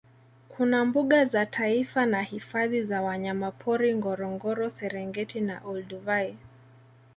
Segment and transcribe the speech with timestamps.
[0.49, 6.37] Kuna mbuga za taifa na hifadhi za wanyamapori Ngorongoro Serengeti na Olduvai